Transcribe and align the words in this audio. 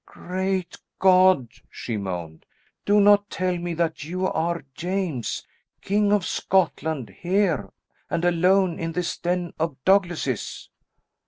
"Great 0.07 0.77
God," 0.97 1.49
she 1.69 1.95
moaned, 1.95 2.47
"do 2.85 2.99
not 2.99 3.29
tell 3.29 3.55
me 3.59 3.75
that 3.75 4.03
you 4.03 4.25
are 4.25 4.65
James, 4.73 5.45
King 5.79 6.11
of 6.11 6.25
Scotland, 6.25 7.11
here, 7.19 7.69
and 8.09 8.25
alone, 8.25 8.79
in 8.79 8.93
this 8.93 9.15
den 9.19 9.53
of 9.59 9.77
Douglases!" 9.85 10.71